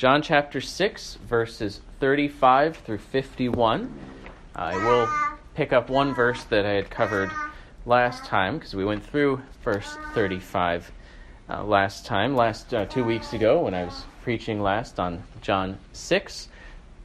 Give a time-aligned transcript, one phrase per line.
[0.00, 3.92] John chapter 6, verses 35 through 51.
[4.56, 5.06] I will
[5.54, 7.30] pick up one verse that I had covered
[7.84, 10.90] last time because we went through verse 35
[11.50, 15.76] uh, last time, last uh, two weeks ago when I was preaching last on John
[15.92, 16.48] 6.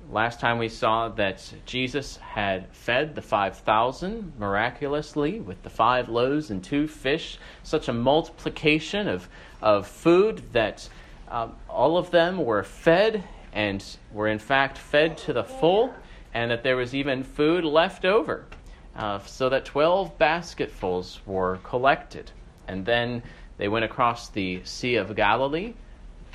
[0.10, 6.50] Last time we saw that Jesus had fed the 5,000 miraculously with the five loaves
[6.50, 9.28] and two fish, such a multiplication of,
[9.62, 10.88] of food that
[11.30, 13.24] um, all of them were fed
[13.54, 15.94] and were in fact fed to the full,
[16.34, 18.46] and that there was even food left over,
[18.96, 22.32] uh, so that 12 basketfuls were collected.
[22.68, 23.24] And then
[23.58, 25.74] they went across the Sea of Galilee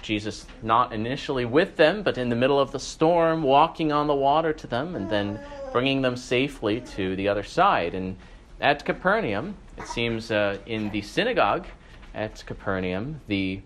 [0.02, 4.14] Jesus not initially with them, but in the middle of the storm, walking on the
[4.14, 5.40] water to them, and then
[5.72, 7.94] bringing them safely to the other side.
[7.94, 8.16] And
[8.60, 11.66] at Capernaum, it seems uh, in the synagogue
[12.14, 13.60] at Capernaum, the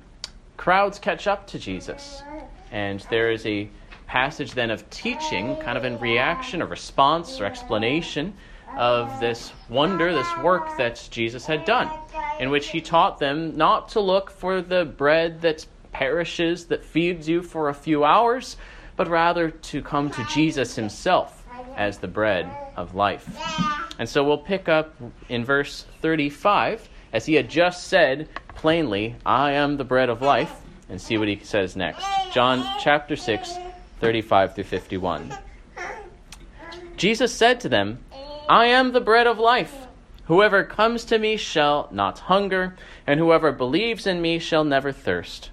[0.57, 2.23] crowds catch up to Jesus.
[2.71, 3.69] And there is a
[4.07, 8.35] passage then of teaching, kind of in reaction or response or explanation
[8.77, 11.91] of this wonder, this work that Jesus had done,
[12.41, 17.29] in which he taught them not to look for the bread that perishes, that feeds
[17.29, 18.57] you for a few hours,
[18.97, 23.29] but rather to come to Jesus himself as the bread of life.
[23.99, 24.95] And so we'll pick up
[25.29, 30.53] in verse 35, as he had just said plainly, I am the bread of life,
[30.89, 32.05] and see what he says next.
[32.33, 33.55] John chapter 6,
[34.01, 35.33] 35 through 51.
[36.97, 38.01] Jesus said to them,
[38.49, 39.87] I am the bread of life.
[40.25, 42.77] Whoever comes to me shall not hunger,
[43.07, 45.51] and whoever believes in me shall never thirst.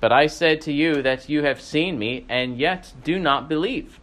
[0.00, 3.98] But I said to you that you have seen me, and yet do not believe.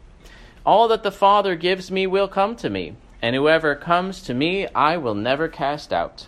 [0.65, 4.67] All that the Father gives me will come to me, and whoever comes to me
[4.75, 6.27] I will never cast out.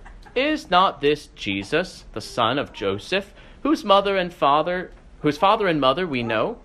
[0.35, 3.33] Is not this Jesus, the son of Joseph,
[3.63, 6.59] whose mother and father, whose father and mother we know?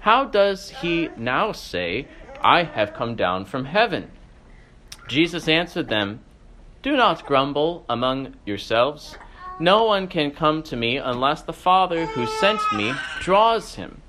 [0.00, 2.08] How does he now say,
[2.42, 4.10] I have come down from heaven?
[5.08, 6.20] Jesus answered them,
[6.82, 9.16] do not grumble among yourselves.
[9.58, 14.00] No one can come to me unless the Father who sent me draws him,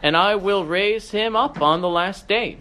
[0.00, 2.58] and I will raise him up on the last day.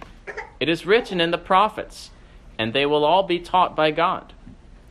[0.59, 2.09] It is written in the prophets,
[2.57, 4.33] and they will all be taught by God.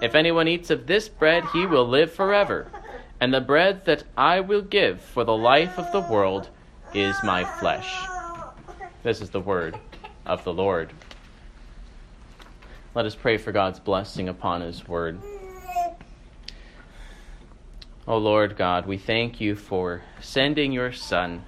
[0.00, 2.70] If anyone eats of this bread, he will live forever.
[3.20, 6.48] And the bread that I will give for the life of the world
[6.94, 8.06] is my flesh.
[9.02, 9.76] This is the word
[10.24, 10.92] of the Lord.
[12.94, 15.18] Let us pray for God's blessing upon His word.
[18.06, 21.42] O oh Lord God, we thank you for sending your Son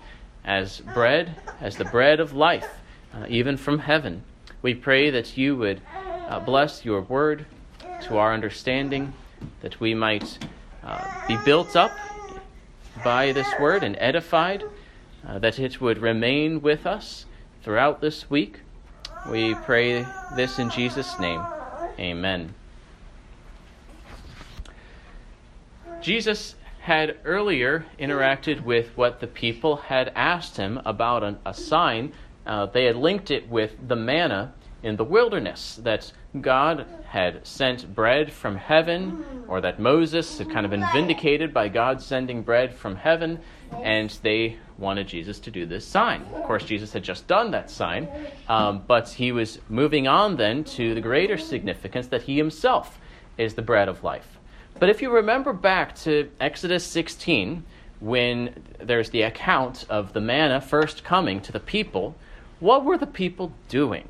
[0.44, 2.68] as bread, as the bread of life,
[3.14, 4.24] uh, even from heaven.
[4.60, 5.80] We pray that you would
[6.28, 7.46] uh, bless your word
[8.02, 9.12] to our understanding,
[9.60, 10.38] that we might
[10.82, 11.92] uh, be built up
[13.04, 14.64] by this word and edified,
[15.26, 17.26] uh, that it would remain with us
[17.62, 18.60] throughout this week.
[19.28, 21.42] We pray this in Jesus' name.
[21.98, 22.54] Amen.
[26.00, 32.12] Jesus had earlier interacted with what the people had asked him about an, a sign.
[32.46, 37.94] Uh, they had linked it with the manna in the wilderness, that God had sent
[37.94, 42.74] bread from heaven, or that Moses had kind of been vindicated by God sending bread
[42.74, 43.40] from heaven,
[43.82, 46.22] and they wanted Jesus to do this sign.
[46.34, 48.08] Of course, Jesus had just done that sign,
[48.48, 52.98] um, but he was moving on then to the greater significance that he himself
[53.36, 54.38] is the bread of life.
[54.78, 57.64] But if you remember back to Exodus 16,
[58.00, 62.14] when there's the account of the manna first coming to the people,
[62.60, 64.08] what were the people doing?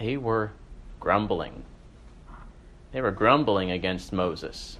[0.00, 0.52] They were
[0.98, 1.62] grumbling.
[2.92, 4.78] They were grumbling against Moses.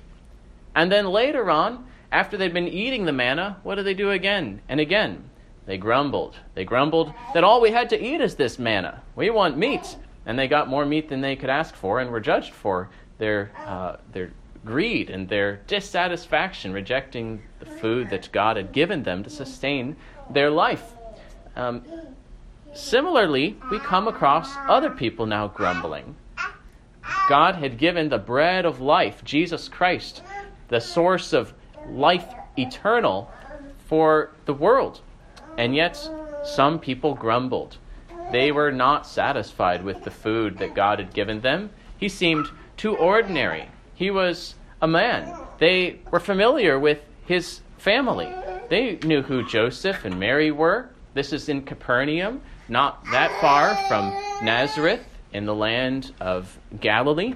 [0.75, 4.63] And then later on, after they'd been eating the manna, what do they do again
[4.69, 5.29] and again?
[5.67, 6.37] They grumbled.
[6.55, 9.03] They grumbled that all we had to eat is this manna.
[9.15, 9.97] We want meat.
[10.25, 12.89] And they got more meat than they could ask for and were judged for
[13.19, 14.33] their, uh, their
[14.65, 19.97] greed and their dissatisfaction, rejecting the food that God had given them to sustain
[20.31, 20.95] their life.
[21.57, 21.83] Um,
[22.75, 26.17] similarly, we come across other people now grumbling.
[27.29, 30.23] God had given the bread of life, Jesus Christ,
[30.69, 31.53] the source of
[31.89, 32.27] life
[32.57, 33.31] eternal
[33.87, 35.01] for the world.
[35.57, 36.09] And yet,
[36.45, 37.77] some people grumbled.
[38.33, 41.71] They were not satisfied with the food that God had given them.
[41.99, 43.69] He seemed too ordinary.
[43.95, 45.37] He was a man.
[45.59, 48.33] They were familiar with his family.
[48.69, 50.89] They knew who Joseph and Mary were.
[51.15, 52.41] This is in Capernaum,
[52.71, 54.11] not that far from
[54.45, 57.35] Nazareth in the land of Galilee.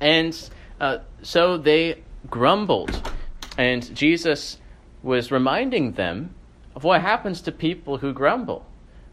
[0.00, 0.38] And
[0.80, 3.10] uh, so they grumbled.
[3.56, 4.58] And Jesus
[5.02, 6.34] was reminding them
[6.76, 8.66] of what happens to people who grumble.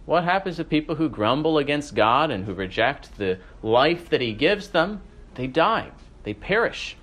[0.05, 4.33] What happens to people who grumble against God and who reject the life that He
[4.33, 5.01] gives them?
[5.35, 5.91] They die,
[6.23, 6.97] they perish.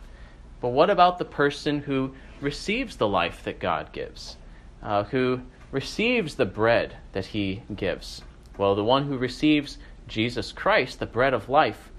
[0.60, 4.36] But what about the person who receives the life that God gives,
[4.82, 5.40] uh, who
[5.70, 8.22] receives the bread that He gives?
[8.56, 11.90] Well, the one who receives Jesus Christ, the bread of life,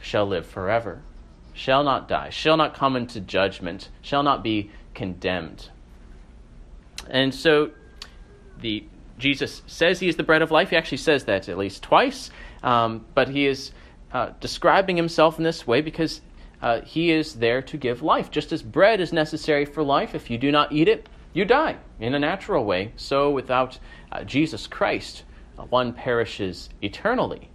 [0.00, 1.02] shall live forever,
[1.52, 5.70] shall not die, shall not come into judgment, shall not be condemned.
[7.08, 7.70] And so
[8.60, 8.84] the
[9.18, 10.70] Jesus says he is the bread of life.
[10.70, 12.30] He actually says that at least twice,
[12.62, 13.72] um, but he is
[14.12, 16.20] uh, describing himself in this way because
[16.62, 18.30] uh, he is there to give life.
[18.30, 21.08] Just as bread is necessary for life, if you do not eat it,
[21.38, 22.92] you die in a natural way.
[22.96, 23.78] So without
[24.10, 25.22] uh, Jesus Christ,
[25.56, 27.48] uh, one perishes eternally,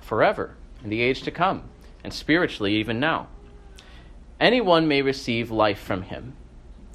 [0.00, 1.64] forever, in the age to come,
[2.04, 3.26] and spiritually even now.
[4.38, 6.34] Anyone may receive life from him.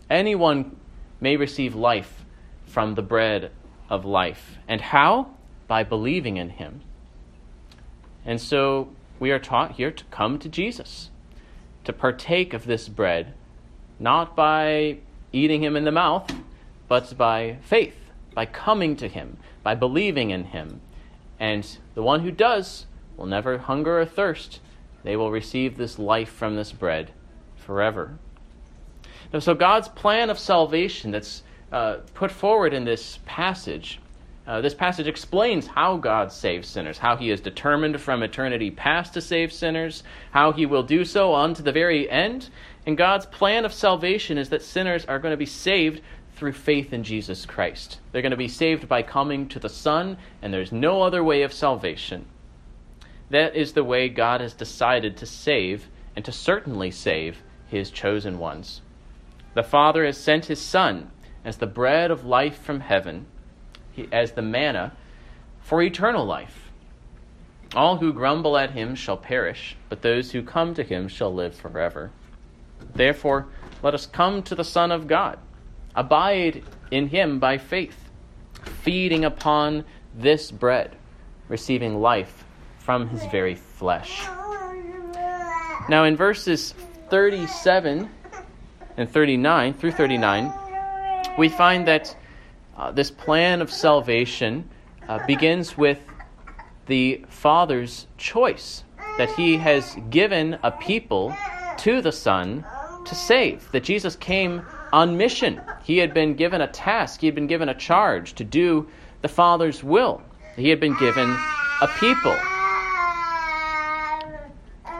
[0.09, 0.77] Anyone
[1.19, 2.25] may receive life
[2.65, 3.51] from the bread
[3.89, 4.57] of life.
[4.67, 5.31] And how?
[5.67, 6.81] By believing in him.
[8.25, 8.89] And so
[9.19, 11.11] we are taught here to come to Jesus,
[11.83, 13.33] to partake of this bread,
[13.99, 14.99] not by
[15.35, 16.31] eating him in the mouth,
[16.87, 17.97] but by faith,
[18.33, 20.81] by coming to him, by believing in him.
[21.39, 22.85] And the one who does
[23.17, 24.61] will never hunger or thirst.
[25.03, 27.11] They will receive this life from this bread
[27.55, 28.17] forever.
[29.33, 33.99] Now, so God's plan of salvation that's uh, put forward in this passage
[34.47, 39.13] uh, this passage explains how God saves sinners, how he is determined from eternity past
[39.15, 42.49] to save sinners, how he will do so unto the very end.
[42.85, 46.01] And God's plan of salvation is that sinners are going to be saved
[46.35, 47.99] through faith in Jesus Christ.
[48.11, 51.41] They're going to be saved by coming to the Son, and there's no other way
[51.41, 52.25] of salvation.
[53.31, 58.37] That is the way God has decided to save and to certainly save his chosen
[58.37, 58.81] ones.
[59.55, 61.09] The Father has sent his Son
[61.43, 63.25] as the bread of life from heaven
[64.11, 64.93] as the manna
[65.61, 66.71] for eternal life.
[67.75, 71.55] All who grumble at him shall perish, but those who come to him shall live
[71.55, 72.11] forever.
[72.93, 73.47] Therefore,
[73.81, 75.39] let us come to the Son of God,
[75.95, 78.09] abide in him by faith,
[78.81, 79.83] feeding upon
[80.13, 80.95] this bread,
[81.49, 82.45] receiving life
[82.79, 84.23] from his very flesh.
[85.89, 86.73] Now, in verses
[87.09, 88.09] 37
[88.97, 90.53] and 39 through 39,
[91.37, 92.15] we find that
[92.77, 94.69] uh, this plan of salvation
[95.07, 95.99] uh, begins with
[96.87, 98.83] the Father's choice
[99.17, 101.35] that He has given a people
[101.77, 102.65] to the Son
[103.05, 103.71] to save.
[103.71, 105.61] That Jesus came on mission.
[105.83, 108.87] He had been given a task, He had been given a charge to do
[109.21, 110.21] the Father's will.
[110.55, 111.29] He had been given
[111.81, 112.35] a people.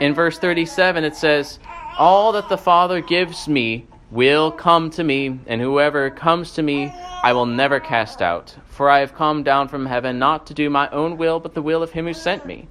[0.01, 1.60] In verse 37, it says,
[1.98, 6.93] All that the Father gives me will come to me, and whoever comes to me,
[7.24, 8.55] I will never cast out.
[8.67, 11.62] For I have come down from heaven not to do my own will, but the
[11.62, 12.67] will of him who sent me.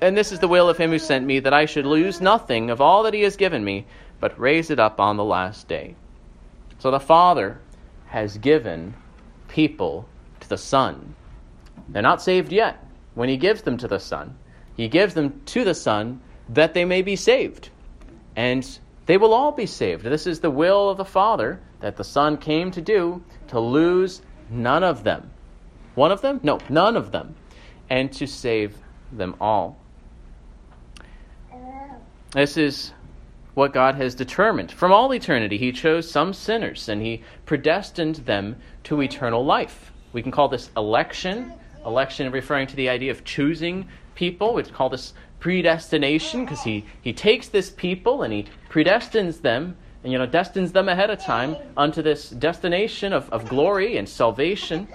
[0.00, 2.70] And this is the will of him who sent me, that I should lose nothing
[2.70, 3.86] of all that he has given me,
[4.20, 5.94] but raise it up on the last day.
[6.78, 7.58] So the Father
[8.06, 8.94] has given
[9.48, 10.08] people
[10.40, 11.14] to the Son.
[11.88, 12.82] They're not saved yet.
[13.14, 14.36] When he gives them to the Son,
[14.76, 17.70] he gives them to the Son that they may be saved.
[18.36, 20.04] And they will all be saved.
[20.04, 24.22] This is the will of the Father that the Son came to do, to lose
[24.50, 25.30] none of them.
[25.94, 26.40] One of them?
[26.42, 27.36] No, none of them.
[27.88, 28.76] And to save
[29.12, 29.78] them all.
[32.32, 32.92] This is
[33.54, 34.70] what God has determined.
[34.70, 39.92] From all eternity, He chose some sinners and He predestined them to eternal life.
[40.12, 41.52] We can call this election.
[41.84, 44.54] Election referring to the idea of choosing people.
[44.54, 45.14] We call this
[45.46, 50.72] predestination because he, he takes this people and he predestines them and you know, destines
[50.72, 54.88] them ahead of time unto this destination of, of glory and salvation.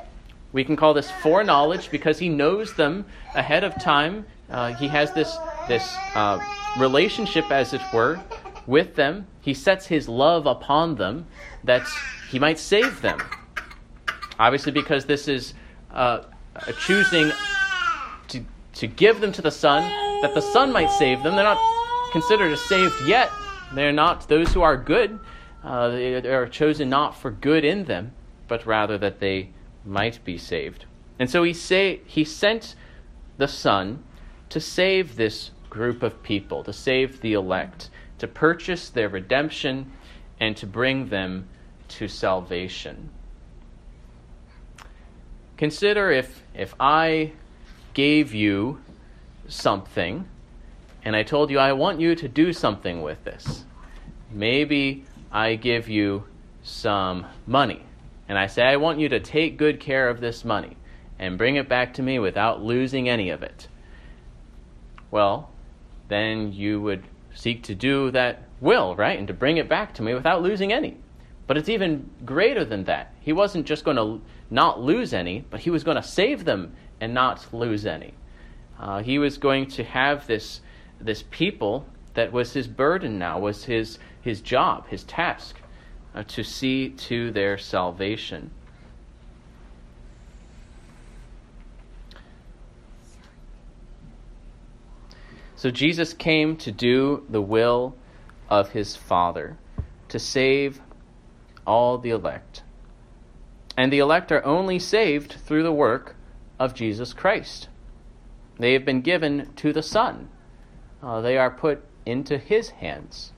[0.51, 4.25] We can call this foreknowledge because he knows them ahead of time.
[4.49, 5.37] Uh, he has this,
[5.69, 6.37] this uh,
[6.77, 8.19] relationship, as it were,
[8.67, 9.27] with them.
[9.39, 11.27] He sets his love upon them
[11.63, 11.87] that
[12.29, 13.23] he might save them.
[14.37, 15.53] Obviously, because this is
[15.91, 16.23] uh,
[16.81, 17.31] choosing
[18.27, 18.43] to,
[18.73, 21.35] to give them to the Son, that the Son might save them.
[21.35, 21.59] They're not
[22.11, 23.31] considered as saved yet.
[23.73, 25.19] They're not those who are good.
[25.63, 28.13] Uh, they are chosen not for good in them,
[28.47, 29.49] but rather that they
[29.85, 30.85] might be saved.
[31.19, 32.75] And so he say he sent
[33.37, 34.03] the Son
[34.49, 39.91] to save this group of people, to save the elect, to purchase their redemption,
[40.39, 41.47] and to bring them
[41.87, 43.09] to salvation.
[45.57, 47.33] Consider if if I
[47.93, 48.81] gave you
[49.51, 50.27] something
[51.03, 53.65] and I told you I want you to do something with this.
[54.31, 56.25] Maybe I give you
[56.63, 57.83] some money
[58.29, 60.77] and I say I want you to take good care of this money
[61.19, 63.67] and bring it back to me without losing any of it.
[65.09, 65.51] Well,
[66.07, 67.03] then you would
[67.33, 69.17] seek to do that will, right?
[69.17, 70.97] And to bring it back to me without losing any.
[71.47, 73.13] But it's even greater than that.
[73.19, 76.73] He wasn't just going to not lose any, but he was going to save them
[76.99, 78.13] and not lose any.
[78.81, 80.59] Uh, he was going to have this,
[80.99, 81.85] this people
[82.15, 85.61] that was his burden now, was his, his job, his task,
[86.15, 88.49] uh, to see to their salvation.
[95.55, 97.95] So Jesus came to do the will
[98.49, 99.57] of his Father,
[100.09, 100.81] to save
[101.67, 102.63] all the elect.
[103.77, 106.15] And the elect are only saved through the work
[106.59, 107.69] of Jesus Christ.
[108.61, 110.29] They have been given to the Son,
[111.01, 113.33] uh, they are put into his hands.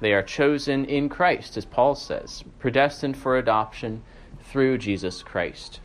[0.00, 4.02] They are chosen in Christ, as Paul says, predestined for adoption
[4.40, 5.78] through Jesus Christ.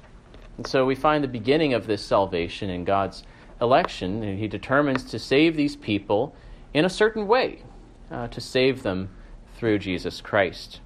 [0.57, 3.21] And so we find the beginning of this salvation in God's
[3.61, 4.23] election.
[4.23, 6.35] And he determines to save these people
[6.73, 7.61] in a certain way,
[8.09, 9.11] uh, to save them
[9.55, 10.81] through Jesus Christ.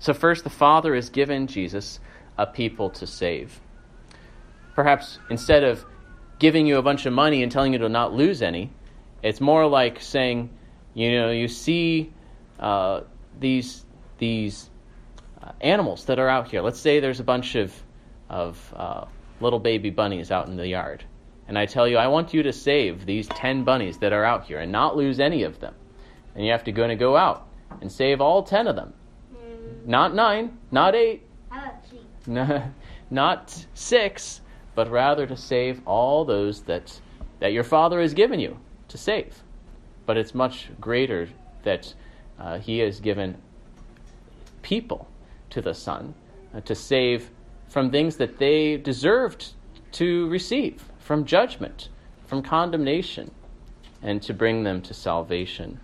[0.00, 2.00] So, first, the Father has given Jesus
[2.36, 3.60] a people to save.
[4.74, 5.84] Perhaps instead of
[6.40, 8.72] giving you a bunch of money and telling you to not lose any,
[9.22, 10.50] it's more like saying,
[10.94, 12.12] you know, you see
[12.58, 13.02] uh,
[13.38, 13.84] these
[14.18, 14.70] these
[15.40, 16.62] uh, animals that are out here.
[16.62, 17.72] Let's say there's a bunch of
[18.28, 19.04] of uh,
[19.40, 21.04] little baby bunnies out in the yard,
[21.46, 24.46] and I tell you, I want you to save these ten bunnies that are out
[24.46, 25.74] here and not lose any of them.
[26.34, 27.46] And you have to go and go out
[27.80, 28.94] and save all ten of them.
[29.84, 31.26] Not nine, not eight,
[33.10, 34.40] not six,
[34.74, 37.00] but rather to save all those that,
[37.40, 38.58] that your Father has given you
[38.88, 39.42] to save.
[40.06, 41.28] But it's much greater
[41.62, 41.94] that
[42.38, 43.36] uh, He has given
[44.62, 45.08] people
[45.50, 46.14] to the Son
[46.54, 47.30] uh, to save
[47.68, 49.52] from things that they deserved
[49.92, 51.88] to receive, from judgment,
[52.26, 53.30] from condemnation,
[54.02, 55.80] and to bring them to salvation.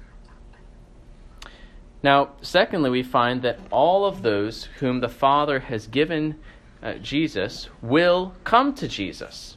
[2.03, 6.37] Now, secondly, we find that all of those whom the Father has given
[6.83, 9.57] uh, Jesus will come to Jesus.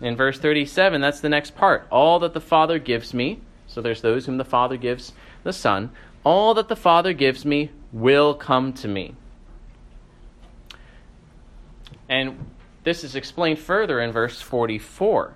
[0.00, 1.86] In verse 37, that's the next part.
[1.90, 5.12] All that the Father gives me, so there's those whom the Father gives
[5.44, 5.90] the Son,
[6.24, 9.14] all that the Father gives me will come to me.
[12.08, 12.46] And
[12.84, 15.34] this is explained further in verse 44.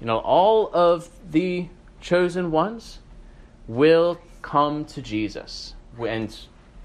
[0.00, 1.68] You know, all of the
[2.00, 3.00] chosen ones
[3.66, 5.74] will come to Jesus.
[5.98, 6.34] And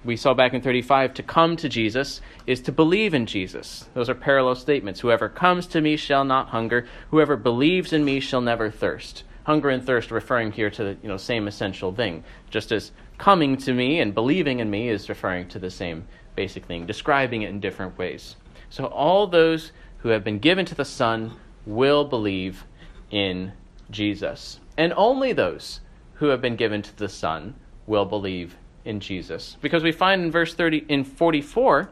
[0.06, 3.90] we saw back in 35 to come to Jesus is to believe in Jesus.
[3.96, 5.00] Those are parallel statements.
[5.00, 9.24] Whoever comes to me shall not hunger, whoever believes in me shall never thirst.
[9.46, 12.24] Hunger and thirst referring here to the you know, same essential thing.
[12.50, 16.66] Just as coming to me and believing in me is referring to the same basic
[16.66, 18.36] thing, describing it in different ways.
[18.70, 21.34] So all those who have been given to the Son
[21.66, 22.64] will believe
[23.10, 23.54] in
[23.90, 24.60] Jesus.
[24.78, 25.80] And only those
[26.16, 27.56] who have been given to the Son
[27.88, 29.58] will believe in Jesus.
[29.62, 31.90] Because we find in verse 30 in 44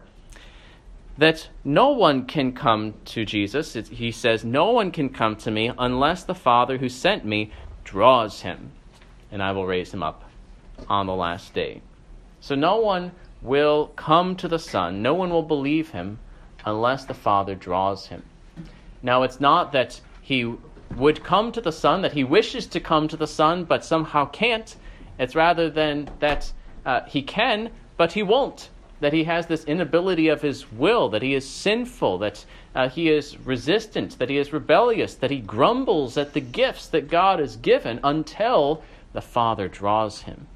[1.18, 3.76] that no one can come to Jesus.
[3.76, 7.52] It, he says, "No one can come to me unless the Father who sent me
[7.84, 8.72] draws him,
[9.32, 10.24] and I will raise him up
[10.88, 11.82] on the last day."
[12.40, 16.20] So no one will come to the Son, no one will believe him
[16.66, 18.24] unless the Father draws him.
[19.02, 20.56] Now, it's not that he
[20.96, 24.26] would come to the Son, that he wishes to come to the Son, but somehow
[24.26, 24.76] can't.
[25.20, 26.52] It's rather than that
[26.86, 28.70] uh, he can, but he won't.
[29.00, 33.10] That he has this inability of his will, that he is sinful, that uh, he
[33.10, 37.58] is resistant, that he is rebellious, that he grumbles at the gifts that God has
[37.58, 40.48] given until the Father draws him.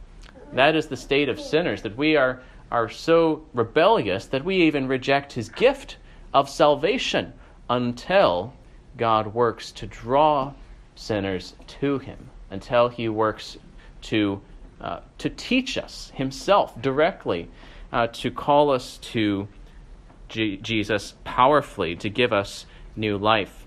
[0.54, 2.42] That is the state of sinners, that we are,
[2.72, 5.98] are so rebellious that we even reject his gift
[6.34, 7.34] of salvation
[7.70, 8.54] until
[8.98, 10.54] God works to draw
[10.96, 13.58] sinners to him, until he works
[14.04, 14.42] to,
[14.80, 17.50] uh, to teach us himself directly,
[17.92, 19.48] uh, to call us to
[20.30, 22.66] G- Jesus powerfully, to give us
[22.96, 23.66] new life.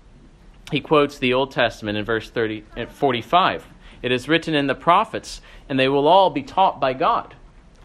[0.71, 3.65] He quotes the Old Testament in verse 30, 45.
[4.01, 7.35] It is written in the prophets, and they will all be taught by God.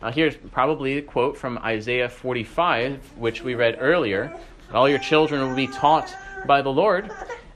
[0.01, 4.39] Uh, here's probably a quote from Isaiah 45, which we read earlier.
[4.73, 6.15] All your children will be taught
[6.47, 7.11] by the Lord.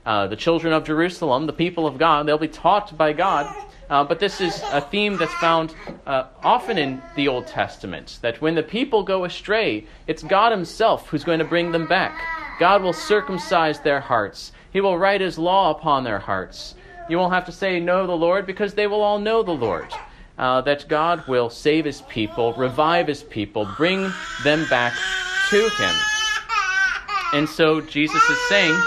[0.05, 3.53] Uh, the children of Jerusalem, the people of God, they'll be taught by God.
[3.91, 5.75] Uh, but this is a theme that's found
[6.07, 11.09] uh, often in the Old Testament that when the people go astray, it's God Himself
[11.09, 12.17] who's going to bring them back.
[12.57, 16.75] God will circumcise their hearts, He will write His law upon their hearts.
[17.09, 19.91] You won't have to say, Know the Lord, because they will all know the Lord.
[20.37, 24.09] Uh, that God will save His people, revive His people, bring
[24.45, 24.93] them back
[25.49, 25.95] to Him.
[27.33, 28.81] And so Jesus is saying,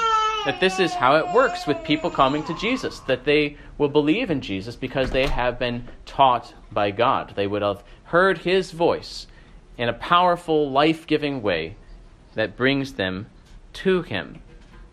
[0.45, 4.31] that this is how it works with people coming to Jesus, that they will believe
[4.31, 7.33] in Jesus because they have been taught by God.
[7.35, 9.27] They would have heard his voice
[9.79, 11.77] in a powerful, life giving way
[12.35, 13.27] that brings them
[13.73, 14.43] to him.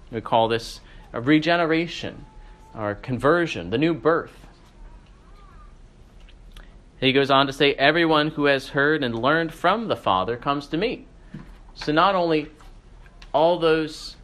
[0.10, 0.80] We call this
[1.14, 2.26] a regeneration
[2.74, 4.48] or conversion, the new birth.
[7.00, 10.68] He goes on to say, Everyone who has heard and learned from the Father comes
[10.68, 11.08] to me.
[11.74, 12.50] So not only
[13.34, 14.16] all those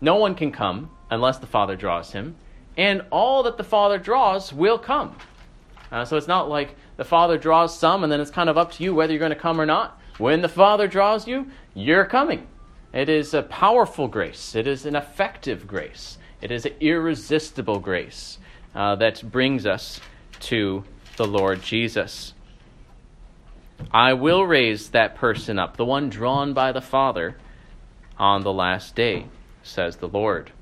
[0.00, 2.36] no one can come unless the Father draws him,
[2.76, 5.16] and all that the Father draws will come.
[5.92, 8.72] Uh, so it's not like the Father draws some and then it's kind of up
[8.72, 10.00] to you whether you're going to come or not.
[10.18, 12.46] When the Father draws you, you're coming.
[12.92, 18.38] It is a powerful grace, it is an effective grace, it is an irresistible grace
[18.74, 20.00] uh, that brings us
[20.40, 20.84] to
[21.16, 22.34] the Lord Jesus.
[23.92, 27.36] I will raise that person up, the one drawn by the Father,
[28.18, 29.26] on the last day
[29.70, 30.52] says the Lord.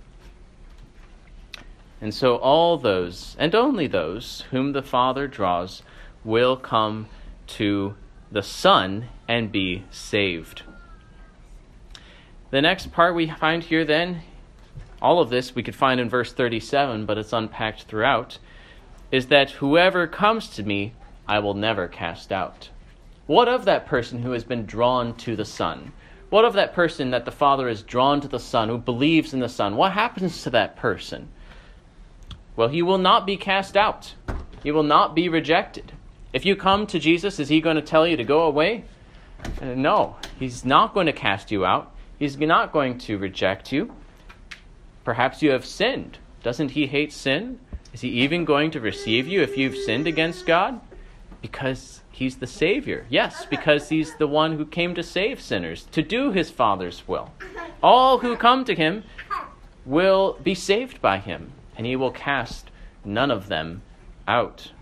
[2.00, 5.82] And so all those, and only those, whom the Father draws,
[6.24, 7.08] will come
[7.48, 7.96] to
[8.30, 10.62] the Son and be saved.
[12.50, 14.22] The next part we find here, then,
[15.02, 18.38] all of this we could find in verse 37, but it's unpacked throughout,
[19.10, 20.94] is that whoever comes to me,
[21.26, 22.70] I will never cast out.
[23.26, 25.92] What of that person who has been drawn to the Son?
[26.30, 29.40] What of that person that the Father is drawn to the Son, who believes in
[29.40, 29.76] the Son?
[29.76, 31.28] What happens to that person?
[32.54, 34.14] Well, he will not be cast out,
[34.62, 35.92] he will not be rejected.
[36.32, 38.84] If you come to Jesus, is he going to tell you to go away?
[39.62, 41.94] Uh, no, he's not going to cast you out.
[42.18, 43.94] He's not going to reject you.
[45.04, 46.18] Perhaps you have sinned.
[46.42, 47.60] Doesn't he hate sin?
[47.94, 50.80] Is he even going to receive you if you've sinned against God?
[51.40, 53.06] Because He's the Savior.
[53.08, 57.32] Yes, because He's the one who came to save sinners, to do His Father's will.
[57.82, 59.04] All who come to Him
[59.84, 62.70] will be saved by Him, and He will cast
[63.04, 63.82] none of them
[64.26, 64.72] out.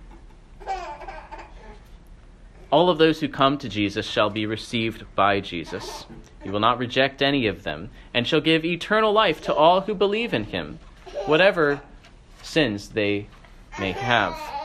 [2.72, 6.06] All of those who come to Jesus shall be received by Jesus.
[6.42, 9.94] He will not reject any of them, and shall give eternal life to all who
[9.94, 10.78] believe in Him,
[11.26, 11.80] whatever
[12.42, 13.28] sins they
[13.78, 14.55] may have.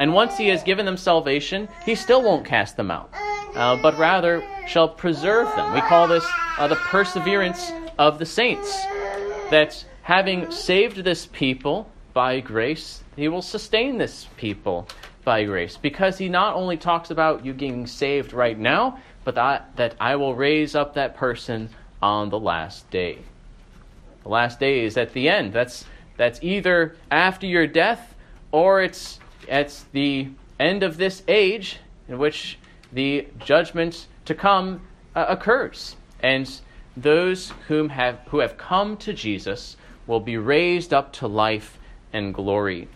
[0.00, 3.10] And once he has given them salvation, he still won't cast them out,
[3.54, 5.74] uh, but rather shall preserve them.
[5.74, 6.26] We call this
[6.58, 8.84] uh, the perseverance of the saints.
[9.50, 14.88] That having saved this people by grace, he will sustain this people
[15.24, 15.76] by grace.
[15.76, 20.16] Because he not only talks about you getting saved right now, but that, that I
[20.16, 21.68] will raise up that person
[22.02, 23.18] on the last day.
[24.22, 25.52] The last day is at the end.
[25.52, 25.84] That's,
[26.16, 28.14] that's either after your death
[28.50, 30.28] or it's it's the
[30.58, 31.78] end of this age
[32.08, 32.58] in which
[32.92, 34.80] the judgment to come
[35.14, 35.96] uh, occurs.
[36.20, 36.50] And
[36.96, 39.76] those whom have, who have come to Jesus
[40.06, 41.78] will be raised up to life
[42.12, 42.88] and glory.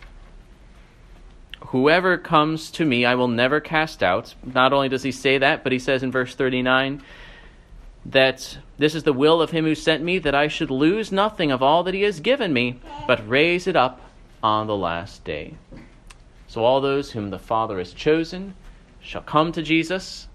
[1.69, 4.35] Whoever comes to me, I will never cast out.
[4.45, 7.03] Not only does he say that, but he says in verse 39
[8.07, 11.51] that this is the will of him who sent me, that I should lose nothing
[11.51, 14.01] of all that he has given me, but raise it up
[14.43, 15.55] on the last day.
[16.49, 18.55] So all those whom the Father has chosen
[19.01, 20.29] shall come to Jesus,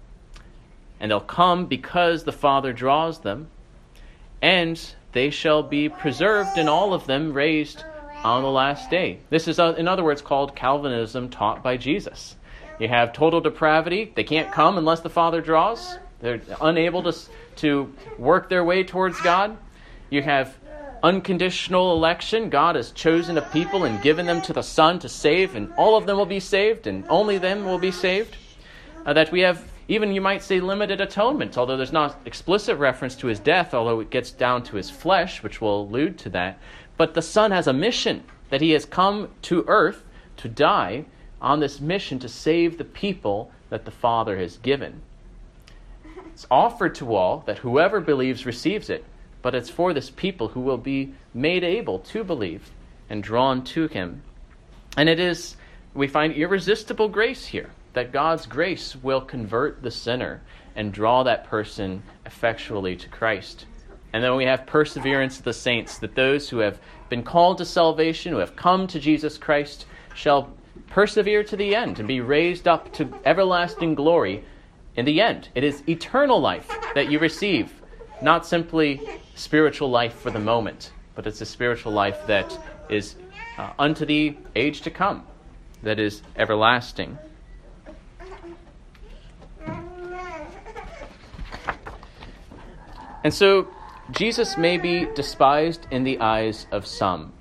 [1.00, 3.48] and they'll come because the Father draws them,
[4.40, 4.80] and
[5.12, 7.84] they shall be preserved, and all of them raised
[8.24, 9.18] on the last day.
[9.30, 12.36] This is, uh, in other words, called Calvinism taught by Jesus.
[12.78, 17.18] You have total depravity, they can't come unless the Father draws, they're unable to,
[17.56, 19.56] to work their way towards God.
[20.08, 20.56] You have
[21.02, 22.48] unconditional election.
[22.48, 25.96] God has chosen a people and given them to the Son to save, and all
[25.96, 28.36] of them will be saved, and only them will be saved.
[29.04, 33.16] Uh, that we have, even you might say, limited atonement, although there's not explicit reference
[33.16, 36.58] to his death, although it gets down to his flesh, which will allude to that.
[36.96, 40.04] But the Son has a mission that he has come to earth
[40.36, 41.06] to die
[41.40, 45.02] on this mission to save the people that the Father has given.
[46.32, 49.04] It's offered to all that whoever believes receives it,
[49.42, 52.70] but it's for this people who will be made able to believe
[53.10, 54.22] and drawn to him.
[54.96, 55.56] And it is,
[55.94, 60.40] we find irresistible grace here, that God's grace will convert the sinner
[60.74, 63.66] and draw that person effectually to Christ.
[64.12, 66.78] And then we have perseverance of the saints, that those who have
[67.08, 70.52] been called to salvation, who have come to Jesus Christ, shall
[70.88, 74.44] persevere to the end and be raised up to everlasting glory
[74.96, 75.48] in the end.
[75.54, 77.72] It is eternal life that you receive,
[78.20, 79.00] not simply
[79.34, 83.16] spiritual life for the moment, but it's a spiritual life that is
[83.58, 85.26] uh, unto the age to come,
[85.82, 87.18] that is everlasting.
[93.24, 93.68] And so
[94.10, 97.32] Jesus may be despised in the eyes of some.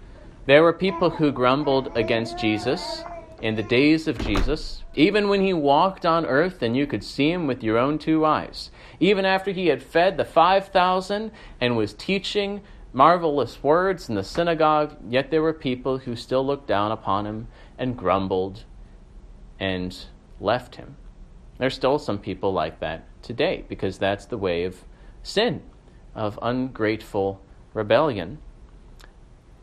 [0.45, 3.03] There were people who grumbled against Jesus
[3.41, 7.31] in the days of Jesus, even when he walked on earth and you could see
[7.31, 11.93] him with your own two eyes, even after he had fed the 5,000 and was
[11.93, 12.61] teaching
[12.93, 17.47] marvelous words in the synagogue, yet there were people who still looked down upon him
[17.77, 18.63] and grumbled
[19.59, 20.05] and
[20.39, 20.95] left him.
[21.57, 24.83] There's still some people like that today because that's the way of
[25.23, 25.63] sin,
[26.13, 27.41] of ungrateful
[27.73, 28.39] rebellion.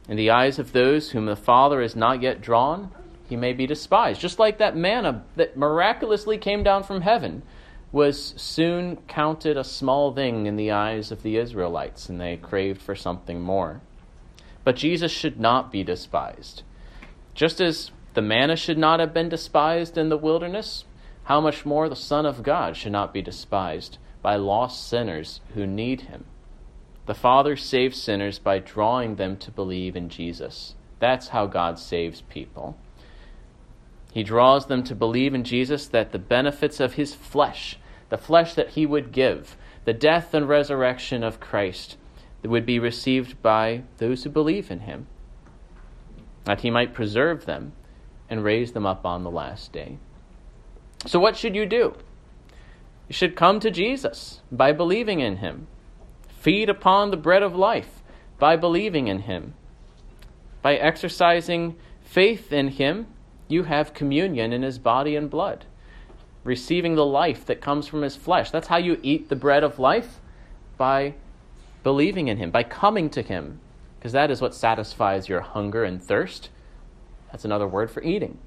[0.08, 2.92] In the eyes of those whom the Father has not yet drawn,
[3.28, 4.20] he may be despised.
[4.20, 7.42] Just like that manna that miraculously came down from heaven
[7.90, 12.80] was soon counted a small thing in the eyes of the Israelites, and they craved
[12.82, 13.80] for something more.
[14.64, 16.62] But Jesus should not be despised.
[17.34, 20.84] Just as the manna should not have been despised in the wilderness,
[21.24, 25.66] how much more the Son of God should not be despised by lost sinners who
[25.66, 26.24] need him.
[27.06, 30.74] The Father saves sinners by drawing them to believe in Jesus.
[30.98, 32.76] That's how God saves people.
[34.18, 37.78] He draws them to believe in Jesus that the benefits of his flesh,
[38.08, 41.96] the flesh that he would give, the death and resurrection of Christ,
[42.42, 45.06] would be received by those who believe in him,
[46.42, 47.74] that he might preserve them
[48.28, 49.98] and raise them up on the last day.
[51.06, 51.94] So, what should you do?
[53.06, 55.68] You should come to Jesus by believing in him,
[56.26, 58.02] feed upon the bread of life
[58.36, 59.54] by believing in him,
[60.60, 63.06] by exercising faith in him
[63.48, 65.64] you have communion in his body and blood,
[66.44, 68.50] receiving the life that comes from his flesh.
[68.50, 70.20] That's how you eat the bread of life
[70.76, 71.14] by
[71.82, 73.60] believing in him, by coming to him,
[73.98, 76.50] because that is what satisfies your hunger and thirst.
[77.32, 78.38] That's another word for eating.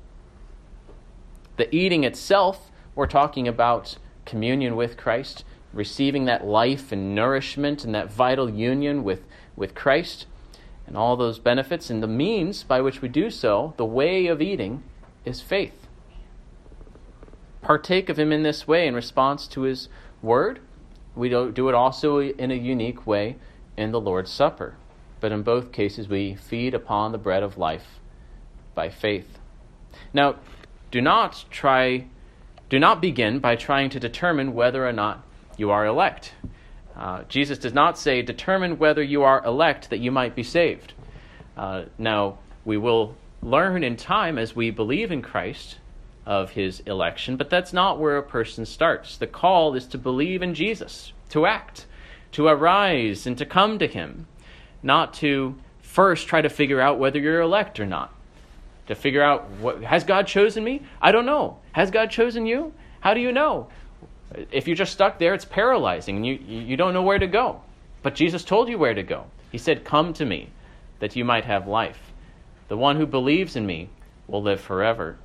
[1.57, 7.93] The eating itself, we're talking about communion with Christ, receiving that life and nourishment and
[7.95, 9.23] that vital union with,
[9.55, 10.25] with Christ
[10.87, 11.89] and all those benefits.
[11.89, 14.83] And the means by which we do so, the way of eating,
[15.25, 15.87] is faith.
[17.61, 19.87] Partake of Him in this way in response to His
[20.21, 20.59] Word.
[21.15, 23.35] We do it also in a unique way
[23.77, 24.75] in the Lord's Supper.
[25.19, 27.99] But in both cases, we feed upon the bread of life
[28.73, 29.37] by faith.
[30.13, 30.37] Now,
[30.89, 32.07] do not try,
[32.69, 35.23] do not begin by trying to determine whether or not
[35.57, 36.33] you are elect.
[36.95, 40.93] Uh, Jesus does not say, determine whether you are elect that you might be saved.
[41.55, 45.77] Uh, now, we will learn in time as we believe in Christ
[46.25, 49.17] of his election, but that's not where a person starts.
[49.17, 51.87] The call is to believe in Jesus, to act,
[52.33, 54.27] to arise, and to come to him,
[54.83, 58.13] not to first try to figure out whether you're elect or not.
[58.87, 60.81] To figure out what has God chosen me?
[61.01, 61.57] I don't know.
[61.71, 62.73] Has God chosen you?
[62.99, 63.67] How do you know?
[64.51, 67.61] If you're just stuck there, it's paralyzing and you, you don't know where to go.
[68.03, 69.25] But Jesus told you where to go.
[69.51, 70.49] He said, Come to me,
[70.99, 72.10] that you might have life.
[72.71, 73.89] The one who believes in me
[74.27, 75.17] will live forever.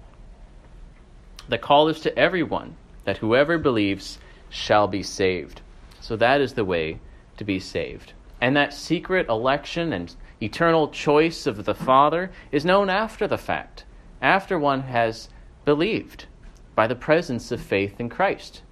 [1.48, 4.18] The call is to everyone that whoever believes
[4.50, 5.60] shall be saved.
[6.00, 6.98] So that is the way
[7.36, 8.14] to be saved.
[8.40, 13.84] And that secret election and eternal choice of the Father is known after the fact,
[14.20, 15.28] after one has
[15.64, 16.26] believed
[16.74, 18.62] by the presence of faith in Christ.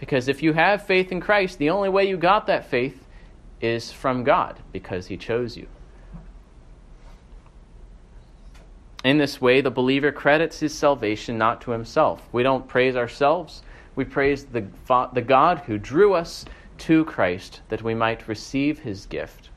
[0.00, 3.06] Because if you have faith in Christ, the only way you got that faith
[3.60, 5.68] is from God, because He chose you.
[9.02, 12.28] In this way, the believer credits his salvation not to himself.
[12.32, 13.62] We don't praise ourselves,
[13.96, 14.66] we praise the,
[15.12, 16.44] the God who drew us
[16.78, 19.50] to Christ that we might receive his gift.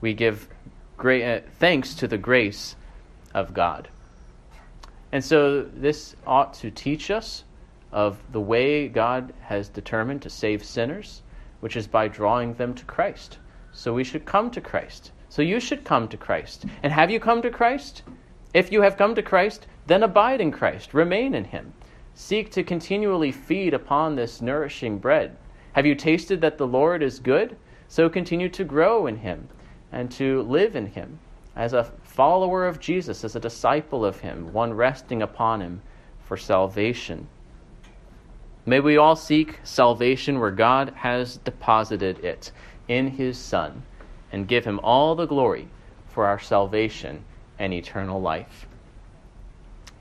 [0.00, 0.48] we give
[0.96, 2.76] great uh, thanks to the grace
[3.34, 3.88] of God.
[5.12, 7.44] And so this ought to teach us
[7.92, 11.22] of the way God has determined to save sinners,
[11.60, 13.38] which is by drawing them to Christ.
[13.72, 15.12] So we should come to Christ.
[15.36, 16.64] So you should come to Christ.
[16.82, 18.04] And have you come to Christ?
[18.54, 21.74] If you have come to Christ, then abide in Christ, remain in him.
[22.14, 25.36] Seek to continually feed upon this nourishing bread.
[25.74, 27.54] Have you tasted that the Lord is good?
[27.86, 29.46] So continue to grow in him
[29.92, 31.18] and to live in him
[31.54, 35.82] as a follower of Jesus, as a disciple of him, one resting upon him
[36.20, 37.28] for salvation.
[38.64, 42.52] May we all seek salvation where God has deposited it
[42.88, 43.82] in his Son
[44.36, 45.66] and give him all the glory
[46.08, 47.24] for our salvation
[47.58, 48.66] and eternal life.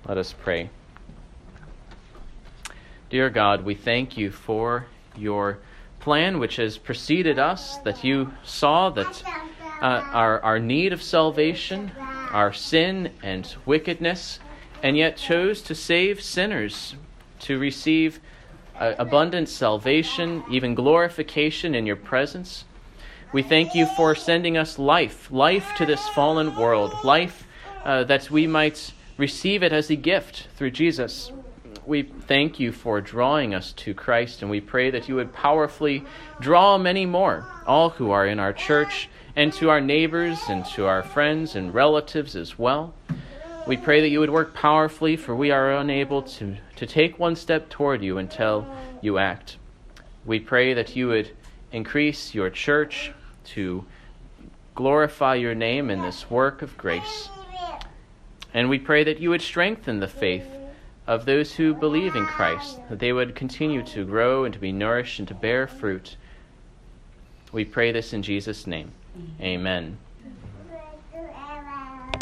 [0.06, 0.69] Let us pray.
[3.10, 5.60] Dear God, we thank you for your
[6.02, 9.24] plan which has preceded us, that you saw that
[9.82, 11.93] uh, our, our need of salvation,
[12.32, 14.39] our sin and wickedness,
[14.84, 16.95] and yet chose to save sinners,
[17.39, 18.19] to receive
[18.78, 22.65] uh, abundant salvation, even glorification in your presence.
[23.34, 27.46] We thank you for sending us life, life to this fallen world, life
[27.84, 31.32] uh, that we might receive it as a gift through Jesus
[31.86, 36.04] we thank you for drawing us to Christ, and we pray that you would powerfully
[36.40, 40.86] draw many more, all who are in our church, and to our neighbors, and to
[40.86, 42.94] our friends and relatives as well.
[43.68, 47.36] We pray that you would work powerfully, for we are unable to, to take one
[47.36, 48.66] step toward you until
[49.02, 49.58] you act.
[50.26, 51.32] We pray that you would
[51.76, 53.12] increase your church
[53.44, 53.84] to
[54.76, 57.30] glorify your name in this work of grace.
[58.54, 60.48] And we pray that you would strengthen the faith
[61.06, 64.72] of those who believe in Christ, that they would continue to grow and to be
[64.72, 66.16] nourished and to bear fruit.
[67.52, 68.94] We pray this in Jesus' name.
[69.42, 69.98] Amen.